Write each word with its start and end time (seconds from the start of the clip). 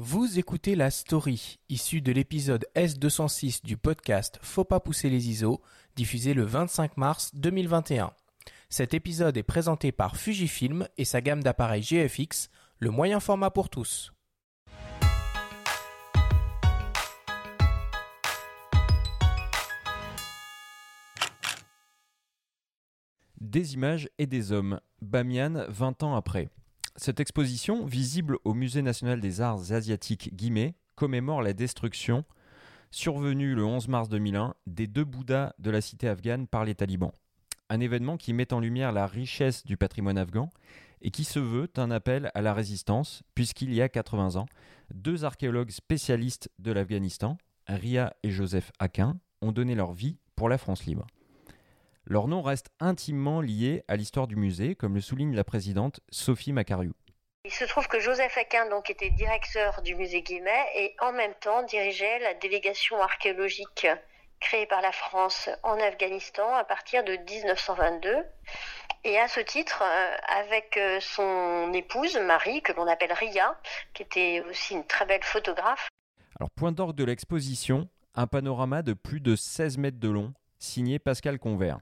Vous 0.00 0.38
écoutez 0.38 0.76
la 0.76 0.92
story, 0.92 1.58
issue 1.68 2.00
de 2.00 2.12
l'épisode 2.12 2.64
S206 2.76 3.64
du 3.64 3.76
podcast 3.76 4.38
Faut 4.42 4.62
pas 4.62 4.78
pousser 4.78 5.10
les 5.10 5.28
ISO, 5.28 5.60
diffusé 5.96 6.34
le 6.34 6.44
25 6.44 6.96
mars 6.96 7.34
2021. 7.34 8.12
Cet 8.68 8.94
épisode 8.94 9.36
est 9.36 9.42
présenté 9.42 9.90
par 9.90 10.16
Fujifilm 10.16 10.86
et 10.98 11.04
sa 11.04 11.20
gamme 11.20 11.42
d'appareils 11.42 11.82
GFX, 11.82 12.48
le 12.78 12.90
moyen 12.90 13.18
format 13.18 13.50
pour 13.50 13.70
tous. 13.70 14.12
Des 23.40 23.74
images 23.74 24.08
et 24.18 24.28
des 24.28 24.52
hommes. 24.52 24.78
Bamiyan, 25.02 25.64
20 25.68 26.04
ans 26.04 26.14
après. 26.14 26.50
Cette 27.00 27.20
exposition, 27.20 27.86
visible 27.86 28.38
au 28.42 28.54
Musée 28.54 28.82
national 28.82 29.20
des 29.20 29.40
arts 29.40 29.70
asiatiques 29.70 30.34
Guimet, 30.34 30.74
commémore 30.96 31.42
la 31.42 31.52
destruction 31.52 32.24
survenue 32.90 33.54
le 33.54 33.64
11 33.64 33.86
mars 33.86 34.08
2001 34.08 34.54
des 34.66 34.88
deux 34.88 35.04
Bouddhas 35.04 35.52
de 35.60 35.70
la 35.70 35.80
cité 35.80 36.08
afghane 36.08 36.48
par 36.48 36.64
les 36.64 36.74
talibans. 36.74 37.12
Un 37.70 37.78
événement 37.78 38.16
qui 38.16 38.32
met 38.32 38.52
en 38.52 38.58
lumière 38.58 38.90
la 38.90 39.06
richesse 39.06 39.64
du 39.64 39.76
patrimoine 39.76 40.18
afghan 40.18 40.50
et 41.00 41.12
qui 41.12 41.22
se 41.22 41.38
veut 41.38 41.70
un 41.76 41.92
appel 41.92 42.32
à 42.34 42.42
la 42.42 42.52
résistance, 42.52 43.22
puisqu'il 43.36 43.72
y 43.72 43.80
a 43.80 43.88
80 43.88 44.34
ans, 44.34 44.46
deux 44.92 45.24
archéologues 45.24 45.70
spécialistes 45.70 46.50
de 46.58 46.72
l'Afghanistan, 46.72 47.38
Ria 47.68 48.12
et 48.24 48.30
Joseph 48.30 48.72
Aquin, 48.80 49.20
ont 49.40 49.52
donné 49.52 49.76
leur 49.76 49.92
vie 49.92 50.16
pour 50.34 50.48
la 50.48 50.58
France 50.58 50.84
libre. 50.84 51.06
Leur 52.10 52.26
nom 52.26 52.40
reste 52.40 52.70
intimement 52.80 53.42
lié 53.42 53.84
à 53.86 53.94
l'histoire 53.94 54.26
du 54.26 54.34
musée, 54.34 54.74
comme 54.74 54.94
le 54.94 55.02
souligne 55.02 55.36
la 55.36 55.44
présidente 55.44 56.00
Sophie 56.08 56.54
Macariou. 56.54 56.94
Il 57.44 57.50
se 57.50 57.64
trouve 57.64 57.86
que 57.86 58.00
Joseph 58.00 58.38
Aquin 58.38 58.66
donc, 58.70 58.88
était 58.88 59.10
directeur 59.10 59.82
du 59.82 59.94
musée 59.94 60.22
Guimet 60.22 60.64
et 60.74 60.96
en 61.00 61.12
même 61.12 61.34
temps 61.34 61.62
dirigeait 61.64 62.18
la 62.20 62.32
délégation 62.32 62.98
archéologique 63.02 63.86
créée 64.40 64.64
par 64.64 64.80
la 64.80 64.90
France 64.90 65.50
en 65.62 65.78
Afghanistan 65.78 66.54
à 66.54 66.64
partir 66.64 67.04
de 67.04 67.12
1922. 67.12 68.24
Et 69.04 69.18
à 69.18 69.28
ce 69.28 69.40
titre, 69.40 69.82
euh, 69.82 70.16
avec 70.28 70.78
euh, 70.78 71.00
son 71.00 71.70
épouse 71.74 72.16
Marie, 72.16 72.62
que 72.62 72.72
l'on 72.72 72.86
appelle 72.86 73.12
Ria, 73.12 73.54
qui 73.92 74.02
était 74.02 74.42
aussi 74.48 74.72
une 74.72 74.86
très 74.86 75.04
belle 75.04 75.22
photographe. 75.22 75.88
Alors, 76.40 76.50
point 76.52 76.72
d'orgue 76.72 76.96
de 76.96 77.04
l'exposition, 77.04 77.86
un 78.14 78.26
panorama 78.26 78.80
de 78.80 78.94
plus 78.94 79.20
de 79.20 79.36
16 79.36 79.76
mètres 79.76 80.00
de 80.00 80.08
long, 80.08 80.32
signé 80.58 80.98
Pascal 80.98 81.38
Convert. 81.38 81.78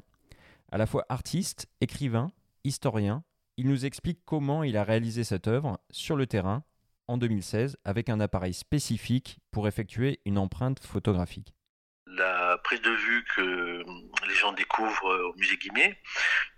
À 0.72 0.78
la 0.78 0.86
fois 0.86 1.06
artiste, 1.08 1.68
écrivain, 1.80 2.32
historien, 2.64 3.22
il 3.56 3.68
nous 3.68 3.86
explique 3.86 4.20
comment 4.24 4.64
il 4.64 4.76
a 4.76 4.84
réalisé 4.84 5.22
cette 5.22 5.46
œuvre 5.46 5.78
sur 5.90 6.16
le 6.16 6.26
terrain 6.26 6.64
en 7.06 7.18
2016 7.18 7.78
avec 7.84 8.08
un 8.08 8.18
appareil 8.18 8.52
spécifique 8.52 9.38
pour 9.52 9.68
effectuer 9.68 10.20
une 10.24 10.38
empreinte 10.38 10.80
photographique. 10.80 11.54
La 12.06 12.58
prise 12.64 12.82
de 12.82 12.90
vue 12.90 13.24
que 13.36 13.84
les 14.26 14.34
gens 14.34 14.52
découvrent 14.52 15.30
au 15.30 15.34
musée 15.38 15.56
Guimet 15.56 16.00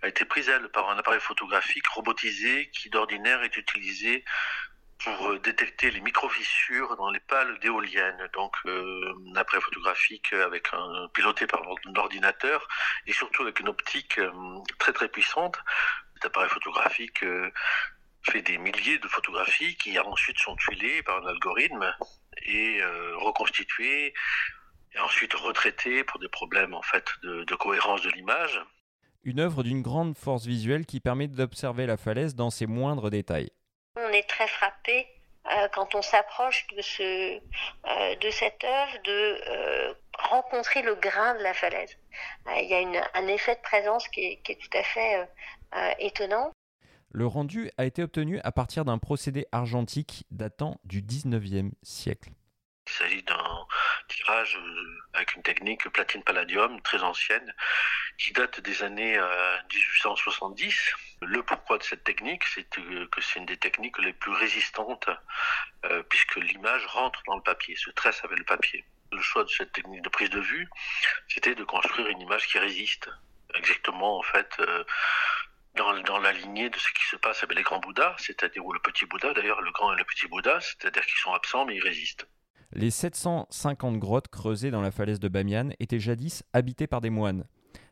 a 0.01 0.07
été 0.07 0.25
prise 0.25 0.49
elle 0.49 0.69
par 0.69 0.89
un 0.89 0.97
appareil 0.97 1.19
photographique 1.19 1.87
robotisé 1.87 2.69
qui 2.71 2.89
d'ordinaire 2.89 3.43
est 3.43 3.57
utilisé 3.57 4.23
pour 5.03 5.29
euh, 5.29 5.39
détecter 5.39 5.91
les 5.91 6.01
micro-fissures 6.01 6.95
dans 6.97 7.09
les 7.09 7.19
pales 7.21 7.57
d'éoliennes. 7.59 8.29
Donc, 8.33 8.53
euh, 8.65 9.13
un 9.31 9.35
appareil 9.35 9.61
photographique 9.61 10.33
avec 10.33 10.67
un, 10.73 11.07
piloté 11.13 11.47
par 11.47 11.61
l'ordinateur 11.95 12.67
et 13.07 13.13
surtout 13.13 13.43
avec 13.43 13.59
une 13.59 13.69
optique 13.69 14.19
euh, 14.19 14.31
très 14.77 14.93
très 14.93 15.07
puissante. 15.07 15.57
Cet 16.15 16.25
appareil 16.25 16.49
photographique 16.49 17.23
fait 18.23 18.41
des 18.41 18.57
milliers 18.57 18.99
de 18.99 19.07
photographies 19.07 19.77
qui 19.77 19.97
ensuite 19.97 20.37
sont 20.37 20.57
tuilées 20.57 21.01
par 21.03 21.23
un 21.23 21.27
algorithme 21.27 21.95
et 22.45 22.81
reconstituées 23.15 24.13
et 24.93 24.99
ensuite 24.99 25.33
retraitées 25.33 26.03
pour 26.03 26.19
des 26.19 26.27
problèmes 26.27 26.73
en 26.73 26.81
fait 26.81 27.05
de 27.23 27.55
cohérence 27.55 28.01
de 28.01 28.09
l'image. 28.09 28.59
Une 29.23 29.39
œuvre 29.39 29.63
d'une 29.63 29.81
grande 29.81 30.17
force 30.17 30.45
visuelle 30.45 30.85
qui 30.85 30.99
permet 30.99 31.29
d'observer 31.29 31.85
la 31.85 31.95
falaise 31.95 32.35
dans 32.35 32.49
ses 32.49 32.67
moindres 32.67 33.09
détails 33.09 33.49
on 33.95 34.09
est 34.09 34.27
très 34.27 34.47
frappé 34.47 35.07
euh, 35.47 35.67
quand 35.69 35.95
on 35.95 36.01
s'approche 36.01 36.67
de, 36.75 36.81
ce, 36.81 37.37
euh, 37.37 38.15
de 38.15 38.29
cette 38.29 38.63
œuvre 38.63 38.97
de 39.03 39.41
euh, 39.47 39.93
rencontrer 40.17 40.81
le 40.81 40.95
grain 40.95 41.35
de 41.35 41.43
la 41.43 41.53
falaise. 41.53 41.97
il 42.57 42.67
y 42.67 42.73
a 42.97 43.09
un 43.13 43.27
effet 43.27 43.55
de 43.55 43.61
présence 43.61 44.07
qui 44.09 44.21
est, 44.21 44.41
qui 44.43 44.51
est 44.53 44.55
tout 44.55 44.77
à 44.77 44.83
fait 44.83 45.27
étonnant. 45.99 46.51
Le 47.11 47.25
rendu 47.25 47.71
a 47.77 47.85
été 47.85 48.03
obtenu 48.03 48.39
à 48.43 48.51
partir 48.51 48.85
d'un 48.85 48.97
procédé 48.99 49.47
argentique 49.51 50.25
datant 50.29 50.79
du 50.83 51.01
19e 51.01 51.71
siècle. 51.81 52.29
Il 52.87 52.91
s'agit 52.91 53.23
d'un 53.23 53.65
tirage 54.07 54.59
avec 55.13 55.35
une 55.35 55.41
technique 55.41 55.87
platine-palladium 55.89 56.81
très 56.81 57.01
ancienne 57.01 57.53
qui 58.17 58.33
date 58.33 58.59
des 58.59 58.83
années 58.83 59.17
1870 59.17 60.93
le 61.21 61.43
pourquoi 61.43 61.77
de 61.77 61.83
cette 61.83 62.03
technique, 62.03 62.43
c'est 62.45 62.63
que 62.69 63.21
c'est 63.21 63.39
une 63.39 63.45
des 63.45 63.57
techniques 63.57 63.97
les 63.99 64.13
plus 64.13 64.31
résistantes 64.31 65.09
euh, 65.85 66.03
puisque 66.03 66.35
l'image 66.37 66.85
rentre 66.87 67.21
dans 67.27 67.35
le 67.35 67.41
papier, 67.41 67.75
se 67.75 67.89
tresse 67.91 68.23
avec 68.23 68.37
le 68.37 68.45
papier. 68.45 68.85
Le 69.11 69.21
choix 69.21 69.43
de 69.43 69.49
cette 69.49 69.71
technique 69.71 70.01
de 70.01 70.09
prise 70.09 70.29
de 70.29 70.39
vue, 70.39 70.69
c'était 71.27 71.55
de 71.55 71.63
construire 71.63 72.07
une 72.07 72.21
image 72.21 72.47
qui 72.47 72.59
résiste. 72.59 73.09
Exactement, 73.55 74.19
en 74.19 74.23
fait, 74.23 74.49
euh, 74.59 74.83
dans, 75.75 75.99
dans, 76.01 76.19
la 76.19 76.31
lignée 76.31 76.69
de 76.69 76.77
ce 76.77 76.91
qui 76.93 77.03
se 77.05 77.15
passe 77.15 77.43
avec 77.43 77.57
les 77.57 77.63
grands 77.63 77.79
Bouddhas, 77.79 78.15
c'est-à-dire, 78.19 78.63
ou 78.65 78.71
le 78.71 78.79
petit 78.79 79.05
Bouddha, 79.05 79.33
d'ailleurs, 79.33 79.61
le 79.61 79.71
grand 79.71 79.93
et 79.93 79.97
le 79.97 80.05
petit 80.05 80.27
Bouddha, 80.27 80.59
c'est-à-dire 80.61 81.05
qu'ils 81.05 81.17
sont 81.17 81.33
absents 81.33 81.65
mais 81.65 81.75
ils 81.75 81.83
résistent. 81.83 82.27
Les 82.71 82.91
750 82.91 83.97
grottes 83.97 84.27
creusées 84.27 84.69
dans 84.69 84.81
la 84.81 84.91
falaise 84.91 85.19
de 85.19 85.27
Bamiyan 85.27 85.69
étaient 85.79 85.99
jadis 85.99 86.43
habitées 86.53 86.85
par 86.85 87.01
des 87.01 87.09
moines. 87.09 87.47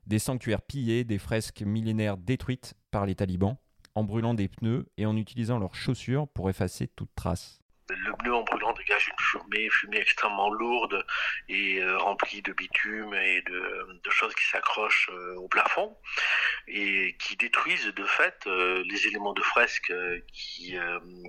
Des 0.05 0.19
sanctuaires 0.19 0.61
pillés, 0.61 1.03
des 1.03 1.19
fresques 1.19 1.61
millénaires 1.61 2.17
détruites 2.17 2.75
par 2.91 3.05
les 3.05 3.15
talibans, 3.15 3.57
en 3.95 4.03
brûlant 4.03 4.33
des 4.33 4.47
pneus 4.47 4.85
et 4.97 5.05
en 5.05 5.17
utilisant 5.17 5.59
leurs 5.59 5.75
chaussures 5.75 6.27
pour 6.27 6.49
effacer 6.49 6.87
toute 6.87 7.13
trace. 7.15 7.59
Le 7.89 8.13
pneu 8.17 8.35
en 8.35 8.43
brûlant 8.43 8.73
dégage 8.73 9.07
une 9.07 9.19
fumée, 9.19 9.69
fumée 9.69 9.97
extrêmement 9.97 10.49
lourde 10.49 11.05
et 11.47 11.81
euh, 11.81 11.97
remplie 11.97 12.41
de 12.41 12.51
bitume 12.51 13.13
et 13.13 13.41
de, 13.43 14.09
choses 14.09 14.35
qui 14.35 14.45
s'accrochent 14.45 15.09
euh, 15.13 15.35
au 15.35 15.47
plafond 15.47 15.95
et 16.67 17.15
qui 17.19 17.35
détruisent 17.37 17.93
de 17.93 18.03
fait 18.05 18.45
euh, 18.47 18.83
les 18.89 19.07
éléments 19.07 19.33
de 19.33 19.41
fresque 19.41 19.93
qui, 20.33 20.75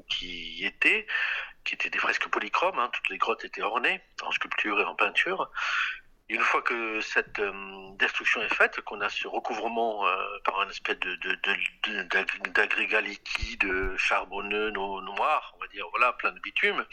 qui 0.08 0.64
étaient, 0.64 1.06
qui 1.64 1.74
étaient 1.74 1.90
des 1.90 1.98
fresques 1.98 2.28
polychromes. 2.28 2.78
Hein. 2.78 2.90
toutes 2.92 3.08
les 3.10 3.18
grottes 3.18 3.44
étaient 3.44 3.62
ornées 3.62 4.00
en 4.22 4.32
sculpture 4.32 4.80
et 4.80 4.84
en 4.84 4.94
peinture 4.94 5.50
une 6.30 6.40
fois 6.42 6.60
que 6.60 7.00
cette 7.00 7.38
euh, 7.38 7.52
destruction 7.98 8.42
est 8.42 8.54
faite, 8.54 8.80
qu'on 8.82 9.00
a 9.00 9.08
ce 9.08 9.26
recouvrement 9.26 10.06
euh, 10.06 10.38
par 10.44 10.60
un 10.60 10.68
espèce 10.68 10.98
de, 10.98 12.50
d'agrégat 12.50 13.00
liquide 13.00 13.96
charbonneux 13.96 14.70
noir, 14.70 15.54
on 15.56 15.60
va 15.60 15.66
dire, 15.68 15.86
voilà, 15.90 16.12
plein 16.12 16.32
de 16.32 16.40
bitume, 16.40 16.84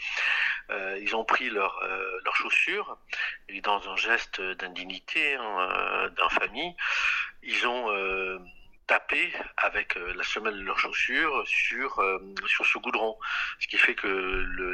euh, 0.70 0.98
ils 1.02 1.14
ont 1.14 1.24
pris 1.24 1.50
leurs 1.50 1.78
leurs 2.24 2.36
chaussures 2.36 2.98
et 3.48 3.60
dans 3.60 3.88
un 3.90 3.96
geste 3.96 4.40
d'indignité, 4.40 5.34
hein, 5.34 6.10
d'infamie, 6.16 6.74
ils 7.42 7.66
ont 7.66 7.90
tapé 8.86 9.32
avec 9.56 9.96
la 9.96 10.22
semelle 10.22 10.56
de 10.56 10.62
leurs 10.62 10.78
chaussures 10.78 11.46
sur 11.46 12.02
sur 12.46 12.66
ce 12.66 12.78
goudron, 12.78 13.18
ce 13.60 13.68
qui 13.68 13.76
fait 13.76 13.94
que 13.94 14.08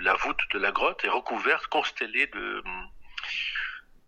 la 0.02 0.14
voûte 0.14 0.40
de 0.52 0.58
la 0.58 0.70
grotte 0.70 1.04
est 1.04 1.08
recouverte, 1.08 1.66
constellée 1.66 2.26
de 2.28 2.62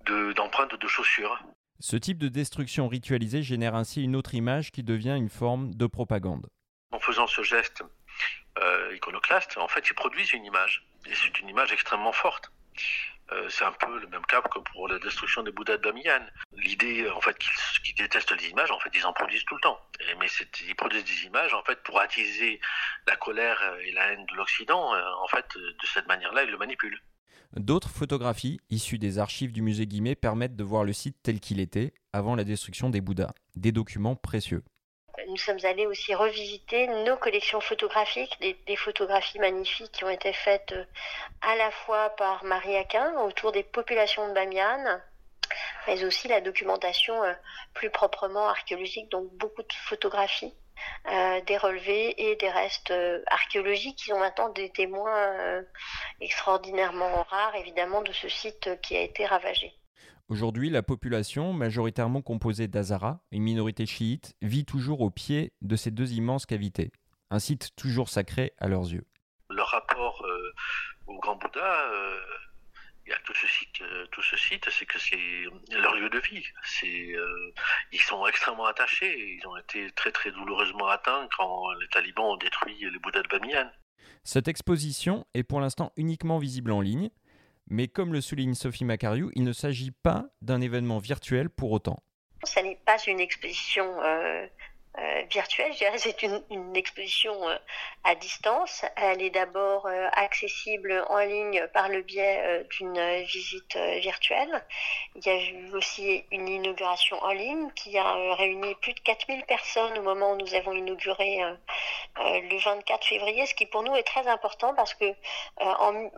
d'empreintes 0.04 0.74
de, 0.74 0.88
chaussures. 0.88 1.38
Ce 1.80 1.96
type 1.96 2.18
de 2.18 2.28
destruction 2.28 2.88
ritualisée 2.88 3.42
génère 3.42 3.74
ainsi 3.74 4.02
une 4.02 4.16
autre 4.16 4.34
image 4.34 4.70
qui 4.70 4.82
devient 4.82 5.14
une 5.16 5.28
forme 5.28 5.74
de 5.74 5.86
propagande. 5.86 6.48
En 6.92 7.00
faisant 7.00 7.26
ce 7.26 7.42
geste 7.42 7.82
euh, 8.58 8.94
iconoclaste, 8.94 9.58
en 9.58 9.68
fait, 9.68 9.88
ils 9.88 9.94
produisent 9.94 10.32
une 10.32 10.44
image. 10.44 10.86
Et 11.06 11.14
c'est 11.14 11.38
une 11.40 11.48
image 11.48 11.72
extrêmement 11.72 12.12
forte. 12.12 12.50
Euh, 13.32 13.48
c'est 13.48 13.64
un 13.64 13.72
peu 13.72 13.98
le 13.98 14.06
même 14.08 14.24
cas 14.26 14.42
que 14.42 14.58
pour 14.58 14.86
la 14.86 14.98
destruction 14.98 15.42
des 15.42 15.50
Bouddhas 15.50 15.78
de 15.78 15.82
Bamiyan. 15.82 16.26
L'idée, 16.52 17.08
en 17.10 17.20
fait, 17.20 17.36
qu'ils 17.38 17.94
détestent 17.94 18.32
les 18.32 18.48
images, 18.48 18.70
en 18.70 18.78
fait, 18.78 18.90
ils 18.94 19.06
en 19.06 19.12
produisent 19.12 19.44
tout 19.46 19.54
le 19.54 19.60
temps. 19.62 19.80
mais 20.18 20.26
ils 20.66 20.74
produisent 20.74 21.04
des 21.04 21.24
images, 21.24 21.54
en 21.54 21.62
fait, 21.64 21.82
pour 21.82 22.00
attiser 22.00 22.60
la 23.06 23.16
colère 23.16 23.60
et 23.82 23.92
la 23.92 24.12
haine 24.12 24.26
de 24.26 24.34
l'Occident. 24.34 24.94
Euh, 24.94 25.02
en 25.22 25.28
fait, 25.28 25.46
de 25.56 25.86
cette 25.86 26.06
manière-là, 26.06 26.44
ils 26.44 26.50
le 26.50 26.58
manipulent. 26.58 27.00
D'autres 27.56 27.88
photographies, 27.88 28.60
issues 28.68 28.98
des 28.98 29.20
archives 29.20 29.52
du 29.52 29.62
musée 29.62 29.86
Guimet, 29.86 30.16
permettent 30.16 30.56
de 30.56 30.64
voir 30.64 30.82
le 30.82 30.92
site 30.92 31.16
tel 31.22 31.38
qu'il 31.38 31.60
était 31.60 31.94
avant 32.12 32.34
la 32.34 32.42
destruction 32.42 32.90
des 32.90 33.00
Bouddhas. 33.00 33.32
Des 33.54 33.70
documents 33.70 34.16
précieux. 34.16 34.64
Nous 35.28 35.36
sommes 35.36 35.64
allés 35.64 35.86
aussi 35.86 36.16
revisiter 36.16 36.88
nos 37.04 37.16
collections 37.16 37.60
photographiques, 37.60 38.36
des, 38.40 38.76
photographies 38.76 39.38
magnifiques 39.38 39.92
qui 39.92 40.02
ont 40.02 40.10
été 40.10 40.32
faites 40.32 40.72
euh, 40.72 40.84
à 41.42 41.54
la 41.54 41.70
fois 41.70 42.10
par 42.16 42.42
Marie 42.42 42.76
Aquin 42.76 43.14
autour 43.20 43.52
des 43.52 43.62
populations 43.62 44.28
de 44.28 44.34
Bamiyan, 44.34 45.00
mais 45.86 46.04
aussi 46.04 46.26
la 46.26 46.40
documentation 46.40 47.22
euh, 47.22 47.32
plus 47.72 47.90
proprement 47.90 48.48
archéologique, 48.48 49.08
donc 49.12 49.32
beaucoup 49.34 49.62
de 49.62 49.72
photographies 49.72 50.52
des 51.06 51.56
relevés 51.56 52.14
et 52.30 52.36
des 52.36 52.48
restes 52.48 52.92
archéologiques. 53.26 54.06
Ils 54.06 54.14
ont 54.14 54.18
maintenant 54.18 54.48
des 54.50 54.70
témoins 54.70 55.62
extraordinairement 56.20 57.22
rares, 57.24 57.56
évidemment, 57.56 58.02
de 58.02 58.12
ce 58.12 58.28
site 58.28 58.80
qui 58.82 58.96
a 58.96 59.02
été 59.02 59.26
ravagé. 59.26 59.72
Aujourd'hui, 60.28 60.70
la 60.70 60.82
population, 60.82 61.52
majoritairement 61.52 62.22
composée 62.22 62.66
d'Azara, 62.66 63.20
une 63.30 63.42
minorité 63.42 63.84
chiite, 63.84 64.34
vit 64.40 64.64
toujours 64.64 65.02
au 65.02 65.10
pied 65.10 65.52
de 65.60 65.76
ces 65.76 65.90
deux 65.90 66.12
immenses 66.12 66.46
cavités, 66.46 66.92
un 67.30 67.38
site 67.38 67.76
toujours 67.76 68.08
sacré 68.08 68.54
à 68.58 68.68
leurs 68.68 68.90
yeux. 68.90 69.04
Le 69.50 69.62
rapport 69.62 70.24
au 71.06 71.18
Grand 71.18 71.36
Bouddha, 71.36 71.90
il 73.06 73.10
y 73.10 73.12
a 73.12 73.18
tout 73.24 73.34
ce 73.34 73.46
site, 73.46 73.80
euh, 73.82 74.06
tout 74.12 74.22
ce 74.22 74.36
site, 74.36 74.68
c'est 74.70 74.86
que 74.86 74.98
c'est 74.98 75.18
leur 75.70 75.94
lieu 75.94 76.08
de 76.08 76.18
vie. 76.20 76.44
C'est, 76.64 77.12
euh, 77.12 77.52
ils 77.92 78.00
sont 78.00 78.26
extrêmement 78.26 78.66
attachés. 78.66 79.38
Ils 79.38 79.46
ont 79.46 79.56
été 79.56 79.90
très 79.92 80.10
très 80.10 80.30
douloureusement 80.30 80.88
atteints 80.88 81.28
quand 81.36 81.70
les 81.80 81.88
talibans 81.88 82.32
ont 82.32 82.36
détruit 82.36 82.76
les 82.80 82.98
Bouddhas 82.98 83.22
de 83.22 83.28
Bamiyan. 83.28 83.70
Cette 84.22 84.48
exposition 84.48 85.26
est 85.34 85.42
pour 85.42 85.60
l'instant 85.60 85.92
uniquement 85.96 86.38
visible 86.38 86.72
en 86.72 86.80
ligne, 86.80 87.10
mais 87.68 87.88
comme 87.88 88.12
le 88.12 88.20
souligne 88.20 88.54
Sophie 88.54 88.84
Macariou, 88.84 89.30
il 89.34 89.44
ne 89.44 89.52
s'agit 89.52 89.90
pas 89.90 90.26
d'un 90.40 90.60
événement 90.60 90.98
virtuel 90.98 91.50
pour 91.50 91.72
autant. 91.72 92.02
Ce 92.44 92.60
n'est 92.60 92.80
pas 92.84 92.96
une 93.06 93.20
exposition 93.20 94.02
euh, 94.02 94.46
euh, 94.96 95.22
virtuelle. 95.28 95.72
Je 95.72 95.78
dirais 95.78 95.98
c'est 95.98 96.22
une, 96.22 96.76
exposition 96.76 97.48
euh, 97.48 97.56
à 98.04 98.14
distance. 98.14 98.84
Elle 98.94 99.22
est 99.22 99.30
d'abord 99.30 99.86
euh, 99.86 100.08
accessible 100.12 101.04
en 101.08 101.18
ligne 101.18 101.66
par 101.72 101.88
le 101.88 102.02
biais 102.02 102.64
d'une 102.70 103.24
visite 103.24 103.76
virtuelle. 103.76 104.64
Il 105.16 105.26
y 105.26 105.30
a 105.30 105.36
eu 105.36 105.74
aussi 105.74 106.24
une 106.30 106.48
inauguration 106.48 107.20
en 107.24 107.32
ligne 107.32 107.70
qui 107.72 107.98
a 107.98 108.34
réuni 108.36 108.74
plus 108.76 108.94
de 108.94 109.00
4000 109.00 109.44
personnes 109.46 109.98
au 109.98 110.02
moment 110.02 110.32
où 110.32 110.36
nous 110.36 110.54
avons 110.54 110.72
inauguré 110.72 111.40
le 112.16 112.64
24 112.64 113.04
février, 113.04 113.46
ce 113.46 113.54
qui 113.54 113.66
pour 113.66 113.82
nous 113.82 113.94
est 113.96 114.04
très 114.04 114.28
important 114.28 114.74
parce 114.74 114.94
que 114.94 115.12
en, 115.56 116.08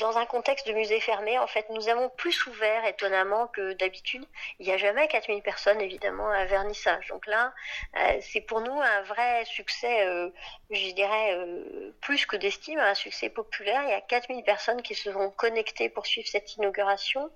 dans 0.00 0.18
un 0.18 0.26
contexte 0.26 0.66
de 0.66 0.72
musée 0.72 0.98
fermé, 1.00 1.38
en 1.38 1.46
fait, 1.46 1.68
nous 1.70 1.88
avons 1.88 2.08
plus 2.08 2.46
ouvert 2.46 2.84
étonnamment 2.86 3.46
que 3.48 3.74
d'habitude. 3.74 4.24
Il 4.58 4.66
n'y 4.66 4.72
a 4.72 4.78
jamais 4.78 5.06
4000 5.08 5.42
personnes, 5.42 5.80
évidemment, 5.80 6.28
à 6.30 6.44
vernissage. 6.46 7.08
Donc 7.08 7.26
là, 7.26 7.52
euh, 7.96 8.18
c'est 8.20 8.40
pour 8.40 8.60
nous 8.60 8.80
un 8.80 9.02
vrai 9.02 9.44
succès, 9.44 10.06
euh, 10.06 10.30
je 10.70 10.90
dirais, 10.92 11.34
euh, 11.34 11.92
plus 12.00 12.26
que 12.26 12.36
d'estime, 12.36 12.78
un 12.78 12.94
succès 12.94 13.28
populaire. 13.28 13.82
Il 13.84 13.90
y 13.90 13.94
a 13.94 14.00
4000 14.00 14.42
personnes 14.42 14.82
qui 14.82 14.94
se 14.94 15.12
sont 15.12 15.30
connectées 15.30 15.88
pour 15.88 16.06
suivre 16.06 16.28
cette 16.28 16.56
inauguration. 16.56 17.30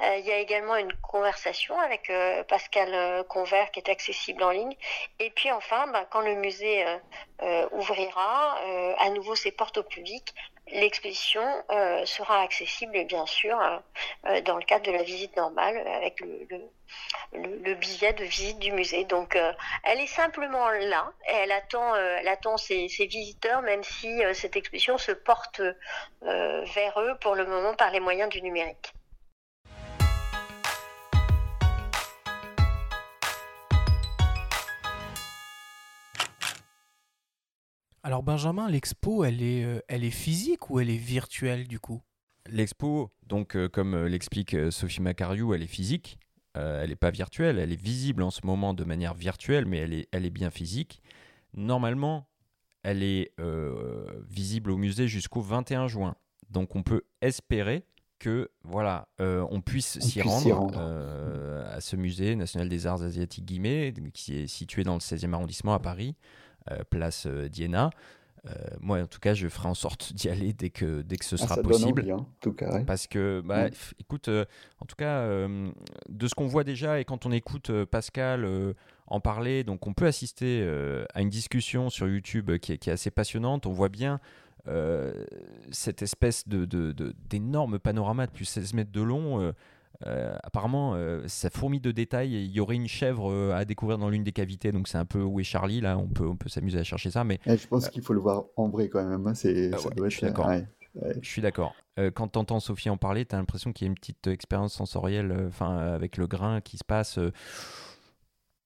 il 0.00 0.26
y 0.26 0.32
a 0.32 0.38
également 0.38 0.76
une 0.76 0.92
conversation 1.02 1.78
avec 1.78 2.10
Pascal 2.48 3.24
Convert 3.28 3.70
qui 3.70 3.80
est 3.80 3.90
accessible 3.90 4.42
en 4.42 4.50
ligne. 4.50 4.74
Et 5.18 5.30
puis 5.30 5.50
enfin, 5.52 5.86
bah, 5.88 6.06
quand 6.10 6.20
le 6.20 6.34
musée 6.34 6.84
ouvrira 7.72 8.58
à 8.98 9.10
nouveau 9.10 9.34
ses 9.34 9.52
portes 9.52 9.78
au 9.78 9.82
public, 9.82 10.34
l'exposition 10.72 11.42
euh, 11.70 12.04
sera 12.04 12.42
accessible 12.42 13.04
bien 13.04 13.26
sûr 13.26 13.58
euh, 14.26 14.40
dans 14.42 14.56
le 14.56 14.64
cadre 14.64 14.84
de 14.86 14.92
la 14.92 15.02
visite 15.02 15.36
normale 15.36 15.76
avec 15.88 16.20
le, 16.20 16.46
le, 17.32 17.74
billet 17.74 18.12
de 18.12 18.24
visite 18.24 18.58
du 18.58 18.72
musée. 18.72 19.04
Donc 19.04 19.36
euh, 19.36 19.52
elle 19.84 20.00
est 20.00 20.06
simplement 20.06 20.68
là 20.70 21.12
et 21.28 21.32
elle 21.32 21.52
attend, 21.52 21.94
elle 21.94 22.28
attend 22.28 22.56
ses, 22.56 22.88
ses, 22.88 23.06
visiteurs 23.06 23.62
même 23.62 23.82
si 23.82 24.22
cette 24.34 24.56
exposition 24.56 24.98
se 24.98 25.12
porte 25.12 25.60
vers 26.22 27.00
eux 27.00 27.16
pour 27.20 27.34
le 27.34 27.46
moment 27.46 27.74
par 27.74 27.90
les 27.90 28.00
moyens 28.00 28.30
du 28.30 28.42
numérique. 28.42 28.92
Alors 38.02 38.22
Benjamin, 38.22 38.68
l'expo, 38.70 39.24
elle 39.24 39.42
est, 39.42 39.64
euh, 39.64 39.80
elle 39.88 40.04
est 40.04 40.10
physique 40.10 40.70
ou 40.70 40.80
elle 40.80 40.88
est 40.88 40.96
virtuelle 40.96 41.68
du 41.68 41.78
coup? 41.78 42.00
L'expo, 42.46 43.10
donc 43.26 43.56
euh, 43.56 43.68
comme 43.68 43.94
euh, 43.94 44.08
l'explique 44.08 44.56
Sophie 44.70 45.02
Macariou, 45.02 45.52
elle 45.52 45.62
est 45.62 45.66
physique. 45.66 46.18
elle 46.54 46.88
n'est 46.88 46.96
pas 46.96 47.10
virtuelle, 47.10 47.58
elle 47.58 47.72
est 47.72 47.80
visible 47.80 48.22
en 48.22 48.30
ce 48.30 48.40
moment 48.44 48.72
de 48.72 48.84
manière 48.84 49.14
virtuelle, 49.14 49.66
mais 49.66 49.78
elle 49.78 49.92
est, 49.92 50.08
elle 50.12 50.24
est 50.24 50.30
bien 50.30 50.50
physique. 50.50 51.02
Normalement, 51.54 52.26
elle 52.82 53.02
est 53.02 53.32
visible 54.28 54.70
au 54.70 54.76
musée 54.76 55.06
jusqu'au 55.06 55.40
21 55.40 55.88
juin. 55.88 56.16
Donc 56.48 56.74
on 56.74 56.82
peut 56.82 57.02
espérer 57.20 57.84
que 58.18 58.50
voilà, 58.64 59.08
on 59.18 59.60
puisse 59.60 59.98
s'y 60.00 60.22
rendre, 60.22 60.78
à 60.78 61.80
ce 61.80 61.96
musée 61.96 62.34
national 62.34 62.68
des 62.68 62.86
arts 62.86 63.02
asiatiques 63.02 63.44
Guillemets, 63.44 63.94
qui 64.12 64.38
est 64.38 64.46
situé 64.46 64.82
dans 64.82 64.94
le 64.94 65.00
16e 65.00 65.32
arrondissement 65.34 65.74
à 65.74 65.78
Paris. 65.78 66.16
Euh, 66.70 66.84
place 66.88 67.26
euh, 67.26 67.48
Diana. 67.48 67.90
Euh, 68.46 68.52
moi, 68.80 69.00
en 69.00 69.06
tout 69.06 69.18
cas, 69.18 69.34
je 69.34 69.48
ferai 69.48 69.68
en 69.68 69.74
sorte 69.74 70.12
d'y 70.14 70.28
aller 70.28 70.52
dès 70.52 70.70
que, 70.70 71.02
dès 71.02 71.16
que 71.16 71.24
ce 71.24 71.36
ah, 71.36 71.38
sera 71.38 71.56
possible. 71.56 72.04
Donne 72.04 72.24
tout 72.40 72.52
cas, 72.52 72.82
Parce 72.84 73.06
que, 73.06 73.42
bah, 73.44 73.68
mm. 73.68 73.72
écoute, 73.98 74.28
en 74.28 74.86
tout 74.86 74.96
cas, 74.96 75.26
de 75.26 76.26
ce 76.26 76.34
qu'on 76.34 76.46
voit 76.46 76.64
déjà 76.64 77.00
et 77.00 77.04
quand 77.04 77.26
on 77.26 77.32
écoute 77.32 77.70
Pascal 77.84 78.46
en 79.06 79.20
parler, 79.20 79.64
donc 79.64 79.86
on 79.86 79.92
peut 79.92 80.06
assister 80.06 80.66
à 81.12 81.20
une 81.20 81.28
discussion 81.28 81.90
sur 81.90 82.08
YouTube 82.08 82.56
qui 82.58 82.72
est, 82.72 82.78
qui 82.78 82.88
est 82.88 82.94
assez 82.94 83.10
passionnante. 83.10 83.66
On 83.66 83.72
voit 83.72 83.90
bien 83.90 84.20
cette 85.70 86.00
espèce 86.00 86.48
de, 86.48 86.64
d'énorme 87.28 87.78
panorama 87.78 88.26
de 88.26 88.32
plus 88.32 88.46
16 88.46 88.72
mètres 88.72 88.92
de 88.92 89.02
long 89.02 89.52
euh, 90.06 90.34
apparemment, 90.42 90.94
euh, 90.94 91.22
ça 91.26 91.50
fourmille 91.50 91.80
de 91.80 91.92
détails. 91.92 92.32
Il 92.32 92.50
y 92.50 92.60
aurait 92.60 92.76
une 92.76 92.88
chèvre 92.88 93.30
euh, 93.30 93.52
à 93.52 93.64
découvrir 93.64 93.98
dans 93.98 94.08
l'une 94.08 94.24
des 94.24 94.32
cavités, 94.32 94.72
donc 94.72 94.88
c'est 94.88 94.98
un 94.98 95.04
peu 95.04 95.22
où 95.22 95.40
est 95.40 95.44
Charlie 95.44 95.80
là. 95.80 95.98
On 95.98 96.08
peut, 96.08 96.26
on 96.26 96.36
peut 96.36 96.48
s'amuser 96.48 96.78
à 96.78 96.84
chercher 96.84 97.10
ça, 97.10 97.24
mais 97.24 97.38
je 97.46 97.66
pense 97.66 97.88
qu'il 97.88 98.02
faut 98.02 98.14
le 98.14 98.20
voir 98.20 98.44
en 98.56 98.68
vrai 98.68 98.88
quand 98.88 99.04
même. 99.04 99.26
Hein, 99.26 99.34
c'est, 99.34 99.70
je 99.72 100.08
suis 100.08 100.22
d'accord. 100.22 100.50
Je 101.20 101.28
suis 101.28 101.42
d'accord. 101.42 101.74
quand 102.14 102.28
tu 102.28 102.38
entends 102.38 102.60
Sophie 102.60 102.90
en 102.90 102.96
parler, 102.96 103.24
tu 103.24 103.34
as 103.34 103.38
l'impression 103.38 103.72
qu'il 103.72 103.86
y 103.86 103.88
a 103.88 103.90
une 103.90 103.94
petite 103.94 104.26
expérience 104.26 104.72
sensorielle, 104.72 105.46
enfin 105.46 105.76
avec 105.76 106.16
le 106.16 106.26
grain 106.26 106.60
qui 106.60 106.78
se 106.78 106.84
passe. 106.84 107.18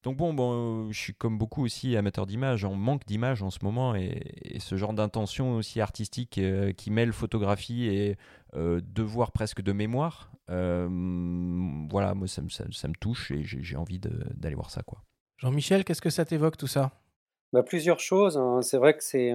Donc 0.05 0.15
bon, 0.15 0.33
bon, 0.33 0.91
je 0.91 0.97
suis 0.97 1.13
comme 1.13 1.37
beaucoup 1.37 1.65
aussi 1.65 1.97
amateur 1.97 2.25
d'images, 2.25 2.63
on 2.63 2.75
manque 2.75 3.05
d'images 3.05 3.43
en 3.43 3.49
ce 3.49 3.59
moment 3.63 3.95
et, 3.95 4.21
ce 4.59 4.77
genre 4.77 4.93
d'intention 4.93 5.55
aussi 5.55 5.81
artistique 5.81 6.39
qui 6.77 6.91
mêle 6.91 7.11
photographie 7.11 7.87
et 7.87 8.15
devoir 8.53 9.33
presque 9.33 9.61
de 9.61 9.73
mémoire, 9.73 10.31
euh, 10.49 10.87
voilà, 11.89 12.13
moi 12.13 12.27
ça 12.27 12.41
me, 12.41 12.49
ça, 12.49 12.87
me 12.87 12.93
touche 12.99 13.31
et 13.31 13.43
j'ai 13.43 13.75
envie 13.75 13.99
d'aller 13.99 14.55
voir 14.55 14.69
ça. 14.69 14.83
quoi. 14.83 15.01
Jean-Michel, 15.37 15.83
qu'est-ce 15.83 16.01
que 16.01 16.09
ça 16.09 16.25
t'évoque 16.25 16.57
tout 16.57 16.67
ça? 16.67 16.91
Bah, 17.51 17.63
Plusieurs 17.63 17.99
choses. 17.99 18.37
Hein. 18.37 18.61
C'est 18.61 18.77
vrai 18.77 18.95
que 18.95 19.03
c'est 19.03 19.33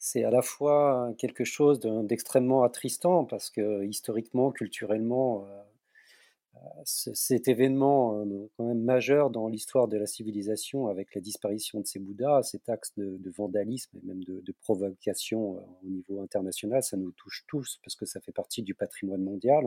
c'est 0.00 0.22
à 0.22 0.30
la 0.30 0.42
fois 0.42 1.12
quelque 1.18 1.44
chose 1.44 1.80
d'extrêmement 1.80 2.62
attristant 2.62 3.24
parce 3.24 3.50
que 3.50 3.84
historiquement, 3.84 4.52
culturellement, 4.52 5.46
cet 6.84 7.48
événement 7.48 8.20
euh, 8.20 8.50
quand 8.56 8.64
même 8.64 8.82
majeur 8.82 9.30
dans 9.30 9.48
l'histoire 9.48 9.88
de 9.88 9.96
la 9.96 10.06
civilisation 10.06 10.88
avec 10.88 11.14
la 11.14 11.20
disparition 11.20 11.80
de 11.80 11.86
ces 11.86 11.98
Bouddhas, 11.98 12.42
cet 12.44 12.68
axe 12.68 12.92
de, 12.96 13.30
vandalisme 13.30 13.96
et 13.96 14.06
même 14.06 14.24
de, 14.24 14.54
provocation 14.60 15.56
euh, 15.56 15.60
au 15.84 15.88
niveau 15.88 16.22
international, 16.22 16.82
ça 16.82 16.96
nous 16.96 17.12
touche 17.12 17.44
tous 17.46 17.78
parce 17.82 17.96
que 17.96 18.06
ça 18.06 18.20
fait 18.20 18.32
partie 18.32 18.62
du 18.62 18.74
patrimoine 18.74 19.22
mondial. 19.22 19.66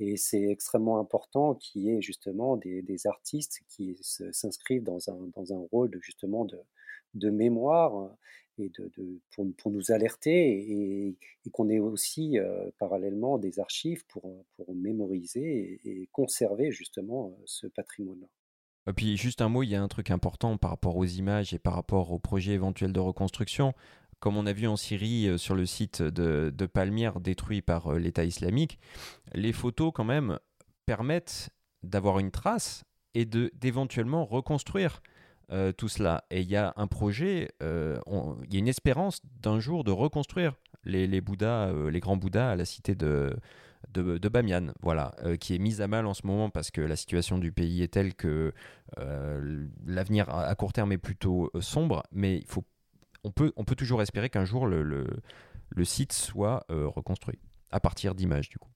Et 0.00 0.16
c'est 0.16 0.42
extrêmement 0.42 0.98
important 0.98 1.54
qu'il 1.54 1.82
y 1.82 1.90
ait 1.90 2.00
justement 2.00 2.56
des, 2.56 3.06
artistes 3.06 3.60
qui 3.68 3.96
s'inscrivent 4.00 4.82
dans 4.82 5.10
un, 5.10 5.30
dans 5.34 5.52
un 5.52 5.62
rôle 5.70 5.90
justement 6.00 6.46
de, 6.46 7.30
mémoire 7.30 8.10
et 8.56 8.70
de, 8.70 8.90
pour, 9.34 9.46
pour, 9.58 9.70
nous 9.70 9.92
alerter 9.92 10.58
et, 10.58 11.16
qu'on 11.52 11.68
ait 11.68 11.78
aussi 11.78 12.38
euh, 12.38 12.70
parallèlement 12.78 13.36
des 13.36 13.60
archives 13.60 14.06
pour, 14.06 14.44
pour 14.56 14.74
mémoriser 14.74 15.80
et, 15.84 16.08
conserver 16.12 16.72
justement 16.72 17.28
euh, 17.28 17.42
ce 17.44 17.66
patrimoine-là. 17.66 18.26
Et 18.88 18.94
puis 18.94 19.18
juste 19.18 19.42
un 19.42 19.50
mot, 19.50 19.62
il 19.62 19.68
y 19.68 19.74
a 19.74 19.82
un 19.82 19.88
truc 19.88 20.10
important 20.10 20.56
par 20.56 20.70
rapport 20.70 20.96
aux 20.96 21.04
images 21.04 21.52
et 21.52 21.58
par 21.58 21.74
rapport 21.74 22.10
aux 22.10 22.18
projets 22.18 22.52
éventuels 22.52 22.92
de 22.92 23.00
reconstruction. 23.00 23.74
Comme 24.20 24.36
on 24.36 24.46
a 24.46 24.52
vu 24.52 24.66
en 24.66 24.76
Syrie 24.76 25.28
euh, 25.28 25.38
sur 25.38 25.54
le 25.54 25.66
site 25.66 26.02
de, 26.02 26.52
de 26.54 26.66
Palmyre 26.66 27.20
détruit 27.20 27.62
par 27.62 27.94
l'État 27.94 28.24
islamique, 28.24 28.78
les 29.34 29.52
photos 29.52 29.92
quand 29.94 30.04
même 30.04 30.38
permettent 30.86 31.50
d'avoir 31.82 32.18
une 32.18 32.30
trace 32.30 32.84
et 33.14 33.24
d'éventuellement 33.24 34.24
reconstruire. 34.24 35.02
Euh, 35.52 35.72
tout 35.72 35.88
cela. 35.88 36.22
Et 36.30 36.42
il 36.42 36.48
y 36.48 36.54
a 36.54 36.72
un 36.76 36.86
projet, 36.86 37.50
euh, 37.60 37.98
il 38.44 38.54
y 38.54 38.56
a 38.56 38.60
une 38.60 38.68
espérance 38.68 39.20
d'un 39.42 39.58
jour 39.58 39.82
de 39.82 39.90
reconstruire 39.90 40.54
les, 40.84 41.20
Bouddhas, 41.20 41.70
euh, 41.70 41.90
les 41.90 41.98
grands 41.98 42.16
Bouddhas 42.16 42.52
à 42.52 42.56
la 42.56 42.64
cité 42.64 42.94
de, 42.94 43.36
de, 43.92 44.28
Bamiyan, 44.28 44.68
voilà, 44.80 45.12
qui 45.40 45.56
est 45.56 45.58
mise 45.58 45.80
à 45.80 45.88
mal 45.88 46.06
en 46.06 46.14
ce 46.14 46.24
moment 46.24 46.50
parce 46.50 46.70
que 46.70 46.80
la 46.80 46.94
situation 46.94 47.36
du 47.38 47.50
pays 47.50 47.82
est 47.82 47.88
telle 47.88 48.14
que 48.14 48.52
l'avenir 49.84 50.28
à 50.28 50.54
court 50.54 50.72
terme 50.72 50.92
est 50.92 50.98
plutôt 50.98 51.50
sombre, 51.60 52.04
mais 52.12 52.38
il 52.38 52.46
faut, 52.46 52.64
on, 53.24 53.30
peut, 53.30 53.52
on 53.56 53.64
peut 53.64 53.76
toujours 53.76 54.02
espérer 54.02 54.30
qu'un 54.30 54.44
jour 54.44 54.66
le, 54.66 54.82
le, 54.82 55.06
le, 55.68 55.84
site 55.84 56.12
soit 56.12 56.64
reconstruit 56.68 57.38
à 57.70 57.80
partir 57.80 58.14
d'images 58.14 58.48
du 58.48 58.58
coup. 58.58 58.70